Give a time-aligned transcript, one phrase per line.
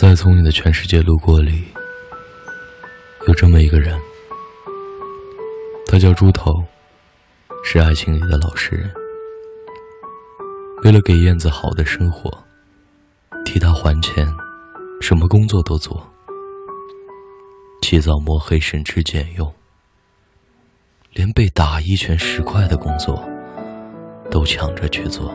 [0.00, 1.62] 在从你的全世界路过里，
[3.28, 4.00] 有这么一个人，
[5.84, 6.64] 他叫猪头，
[7.62, 8.90] 是爱情里的老实人。
[10.84, 12.32] 为了给燕子好的生活，
[13.44, 14.26] 替她还钱，
[15.02, 16.02] 什么工作都做，
[17.82, 19.52] 起早摸黑，省吃俭用，
[21.12, 23.22] 连被打一拳十块的工作
[24.30, 25.30] 都抢着去做。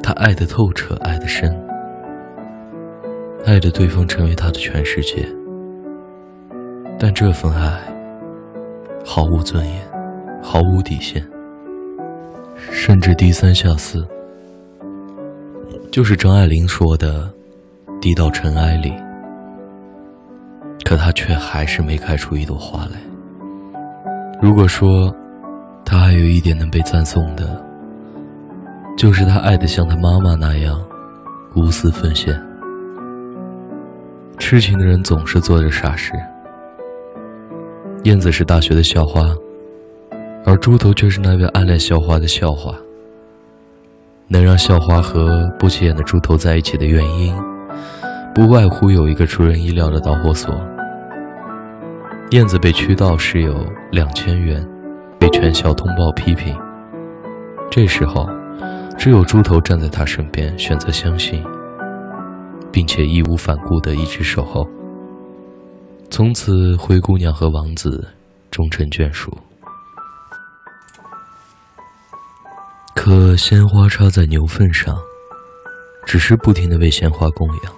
[0.00, 1.52] 他爱得透彻，爱得深，
[3.46, 5.24] 爱着对方成为他的全世界。
[6.98, 7.78] 但这份爱
[9.04, 9.88] 毫无尊严，
[10.42, 11.24] 毫无底线，
[12.72, 14.04] 甚至低三下四，
[15.92, 17.32] 就是张爱玲说的
[18.02, 18.92] “低到尘埃里”。
[20.84, 22.98] 可他却还是没开出一朵花来。
[24.42, 25.14] 如果说
[25.84, 27.64] 他还有一点能被赞颂的，
[28.96, 30.84] 就是他爱的像他妈妈那样
[31.54, 32.36] 无私奉献。
[34.38, 36.12] 痴情的人总是做着傻事。
[38.04, 39.34] 燕子是大学的校花，
[40.44, 42.74] 而猪头却是那位暗恋校花的校花。
[44.28, 47.34] 能让校花和不起眼的猪头在一起的原因，
[48.34, 50.54] 不外乎有一个出人意料的导火索。
[52.30, 53.54] 燕子被驱到时有
[53.92, 54.66] 两千元，
[55.18, 56.56] 被全校通报批评。
[57.70, 58.28] 这时候。
[58.98, 61.44] 只有猪头站在他身边，选择相信，
[62.76, 64.68] 并且义无反顾地一直守候。
[66.10, 68.06] 从此，灰姑娘和王子
[68.50, 69.34] 终成眷属。
[72.94, 74.94] 可鲜花插在牛粪上，
[76.04, 77.72] 只是不停地为鲜花供养，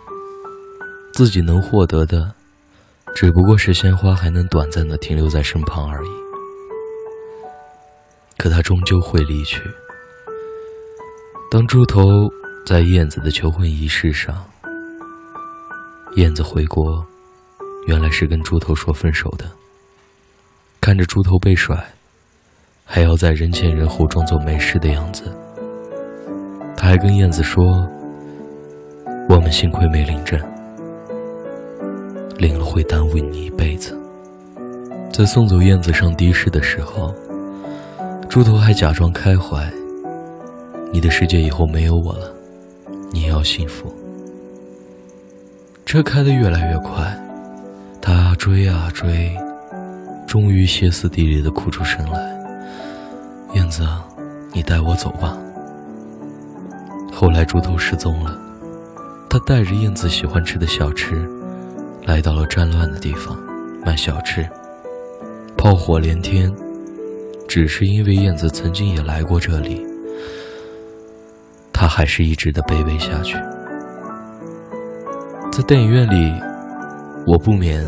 [1.12, 2.34] 自己能获得的，
[3.14, 6.10] 只不过是鲜花还能短暂地停留在身旁而已。
[8.36, 9.62] 可他终究会离去。
[11.52, 12.02] 当猪头
[12.66, 14.44] 在燕子的求婚仪式上，
[16.17, 17.05] 燕子回国，
[17.87, 19.44] 原来是跟猪头说分手的。
[20.81, 21.77] 看着猪头被甩，
[22.84, 25.25] 还要在人前人后装作没事的样子，
[26.77, 27.87] 他还跟燕子说
[29.28, 30.41] ：“我们幸亏没领证，
[32.37, 33.97] 领了会耽误你一辈子。”
[35.12, 37.15] 在送走燕子上的士的时候，
[38.28, 39.71] 猪头还假装开怀。
[40.91, 42.32] 你的世界以后没有我了，
[43.12, 43.93] 你也要幸福。
[45.88, 47.19] 车开得越来越快，
[47.99, 49.34] 他追啊追，
[50.26, 52.38] 终于歇斯底里的哭出声来
[53.56, 53.88] ：“燕子，
[54.53, 55.34] 你带我走吧。”
[57.10, 58.38] 后来猪头失踪了，
[59.31, 61.26] 他带着燕子喜欢吃的小吃，
[62.05, 63.34] 来到了战乱的地方
[63.82, 64.47] 卖小吃，
[65.56, 66.55] 炮火连天，
[67.49, 69.82] 只是因为燕子曾经也来过这里。
[71.72, 73.38] 他还是一直的卑微下去。
[75.58, 76.41] 在电影院里，
[77.26, 77.84] 我不免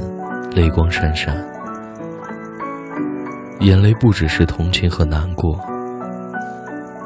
[0.50, 1.36] 泪光闪闪，
[3.60, 5.56] 眼泪不只是同情和难过，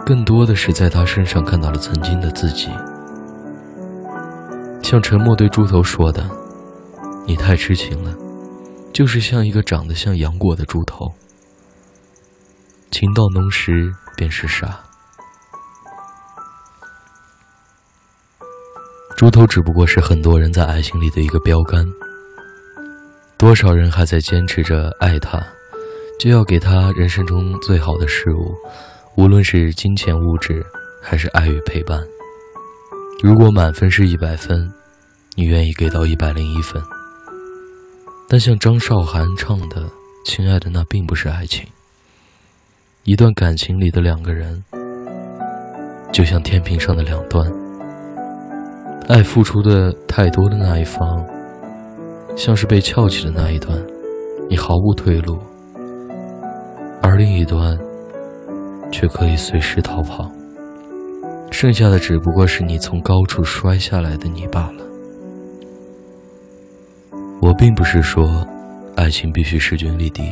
[0.06, 2.70] 更多的是在他身上看到了曾经的自己。
[4.82, 6.26] 像沉默对猪头说的
[7.28, 8.14] ：“你太痴情了，
[8.90, 11.12] 就是像一个长得像杨过的猪头，
[12.90, 14.80] 情到浓时便是傻。”
[19.16, 21.86] 猪头只不过是很多人在爱情里的一个标杆。
[23.38, 25.40] 多少人还在坚持着爱他，
[26.18, 28.54] 就要给他人生中最好的事物，
[29.16, 30.64] 无论是金钱物质，
[31.00, 32.02] 还是爱与陪伴。
[33.22, 34.70] 如果满分是一百分，
[35.36, 36.82] 你愿意给到一百零一分。
[38.28, 39.82] 但像张韶涵唱的
[40.24, 41.64] 《亲爱的》，那并不是爱情。
[43.04, 44.64] 一段感情里的两个人，
[46.12, 47.63] 就像天平上的两端。
[49.06, 51.22] 爱付出的太多的那一方，
[52.34, 53.78] 像是被翘起的那一端，
[54.48, 55.36] 你毫无退路；
[57.02, 57.78] 而另一端，
[58.90, 60.30] 却可以随时逃跑。
[61.50, 64.84] 剩下的只不过是你从高处摔下来的你罢了。
[67.42, 68.44] 我并不是说，
[68.96, 70.22] 爱情必须势均力敌。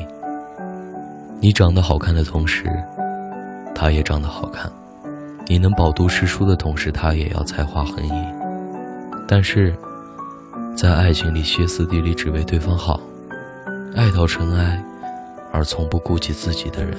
[1.40, 2.64] 你长得好看的同时，
[3.74, 4.72] 他也长得好看；
[5.46, 8.41] 你能饱读诗书的同时，他也要才华横溢。
[9.34, 9.74] 但是，
[10.76, 13.00] 在爱情里歇斯底里只为对方好，
[13.96, 14.84] 爱到尘埃
[15.50, 16.92] 而从不顾及自己的人，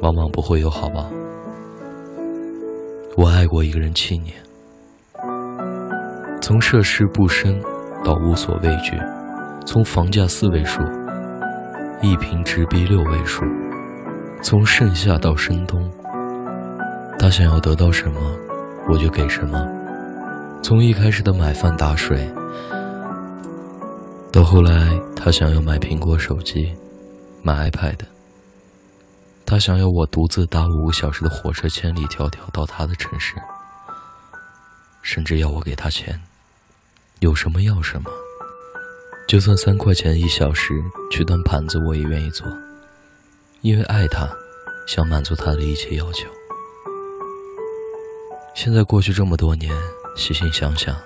[0.00, 1.06] 往往不会有好报。
[3.18, 4.34] 我爱过一个人七年，
[6.40, 7.60] 从涉世不深
[8.02, 8.98] 到无所畏惧，
[9.66, 10.80] 从房价四位数
[12.00, 13.44] 一平直逼六位数，
[14.42, 15.86] 从盛夏到深冬，
[17.18, 18.18] 他想要得到什么，
[18.88, 19.73] 我就给什么。
[20.64, 22.26] 从一开始的买饭打水，
[24.32, 26.74] 到后来他想要买苹果手机，
[27.42, 27.98] 买 iPad，
[29.44, 33.34] 他想要我独自搭五个小时的火车千里迢迢到他的城市，
[35.02, 36.18] 甚至要我给他钱，
[37.20, 38.10] 有什么要什么，
[39.28, 40.72] 就算三块钱一小时
[41.10, 42.46] 去端盘子我也愿意做，
[43.60, 44.26] 因为爱他，
[44.86, 46.26] 想满足他的一切要求。
[48.54, 49.70] 现在过去这么多年。
[50.16, 50.96] 细心想想，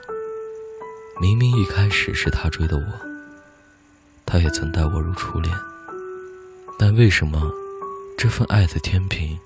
[1.18, 2.84] 明明一开始是他追的我，
[4.26, 5.52] 他也曾待我如初恋，
[6.78, 7.50] 但为什么
[8.18, 9.38] 这份爱的天平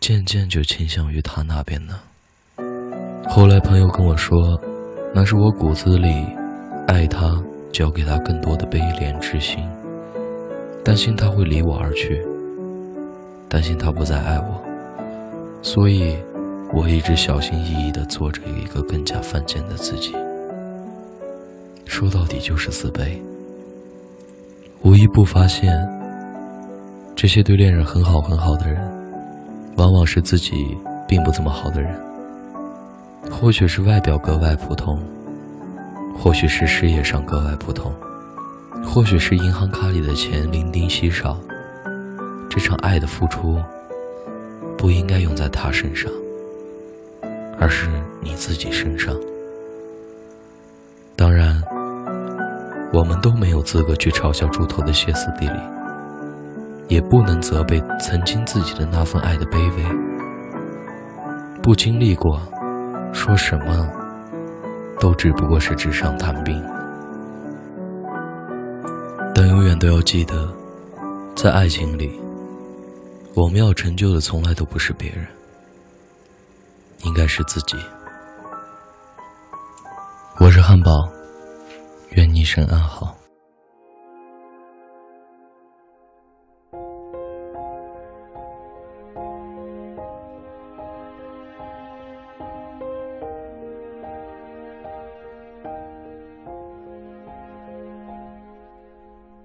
[0.00, 2.00] 渐渐就倾向于他那边呢？
[3.28, 4.58] 后来朋友跟我说，
[5.14, 6.26] 那是我骨子里
[6.88, 7.38] 爱他，
[7.70, 9.62] 教给他更多的悲怜之心，
[10.82, 12.26] 担心他会离我而去，
[13.46, 14.64] 担心他不再爱我，
[15.62, 16.16] 所以。
[16.74, 20.14] 我一直小心翼翼地做着一个更加犯贱的自己，
[21.84, 23.18] 说到底就是自卑。
[24.80, 25.78] 无一不发现，
[27.14, 28.80] 这些对恋人很好很好的人，
[29.76, 30.76] 往往是自己
[31.06, 31.94] 并不怎么好的人。
[33.30, 34.98] 或许是外表格外普通，
[36.18, 37.92] 或许是事业上格外普通，
[38.82, 41.38] 或许是银行卡里的钱零丁稀少。
[42.48, 43.60] 这场爱的付出，
[44.78, 46.10] 不应该用在他身上。
[47.62, 47.88] 而是
[48.20, 49.14] 你自己身上。
[51.14, 51.62] 当然，
[52.92, 55.60] 我们都没有资格去嘲笑猪头的歇斯底里，
[56.88, 59.84] 也不能责备曾经自己的那份爱的卑微。
[61.62, 62.42] 不经历过，
[63.12, 63.88] 说什么
[64.98, 66.60] 都只不过是纸上谈兵。
[69.32, 70.52] 但永远都要记得，
[71.36, 72.10] 在爱情里，
[73.34, 75.24] 我们要成就的从来都不是别人。
[77.12, 77.76] 应该是自己。
[80.40, 81.06] 我是汉堡，
[82.12, 83.14] 愿你一生安好。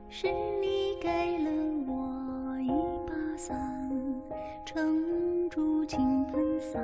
[0.09, 0.27] 是
[0.61, 1.51] 你给了
[1.85, 2.71] 我一
[3.05, 3.59] 把伞，
[4.65, 6.79] 撑住倾盆洒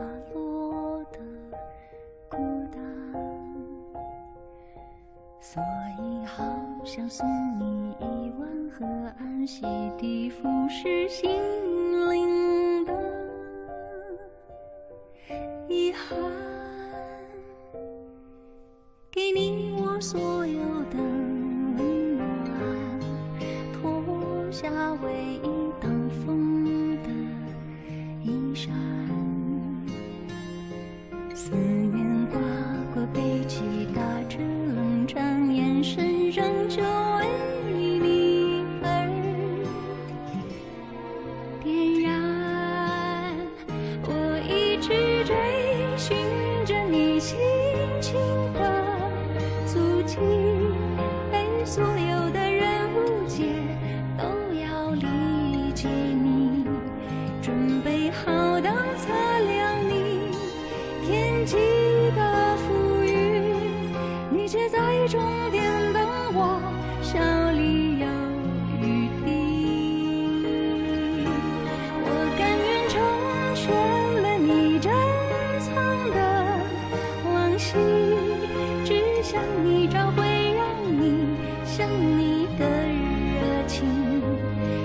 [6.86, 7.26] 想送
[7.58, 8.86] 你一碗河
[9.18, 9.66] 岸洗
[9.98, 11.73] 涤腐蚀心。
[77.64, 77.80] 心，
[78.84, 80.68] 只想你找回让
[81.00, 83.88] 你想你的热情，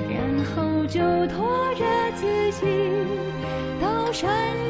[0.08, 0.23] 然
[0.54, 2.66] 后就拖着自己
[3.80, 4.67] 到山。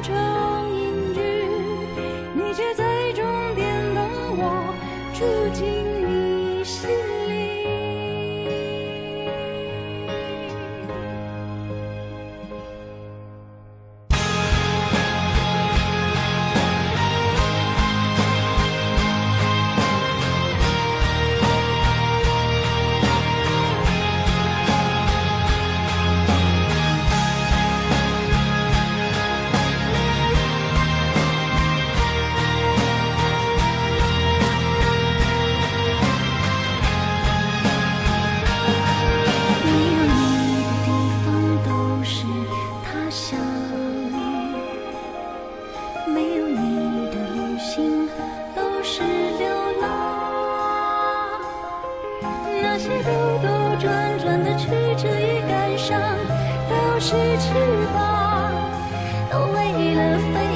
[53.04, 56.00] 兜兜转转的曲折与感伤
[56.68, 57.52] 都是翅
[57.94, 58.52] 膀
[59.30, 60.47] 都为了飞